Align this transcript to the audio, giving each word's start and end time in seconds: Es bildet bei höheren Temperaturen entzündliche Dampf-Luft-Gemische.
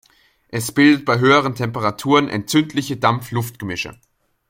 Es 0.47 0.71
bildet 0.71 1.05
bei 1.05 1.19
höheren 1.19 1.53
Temperaturen 1.53 2.27
entzündliche 2.27 2.97
Dampf-Luft-Gemische. 2.97 3.99